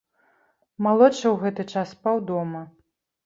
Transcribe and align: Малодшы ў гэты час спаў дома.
Малодшы 0.85 1.21
ў 1.21 1.35
гэты 1.45 1.63
час 1.75 1.93
спаў 1.97 2.15
дома. 2.31 2.61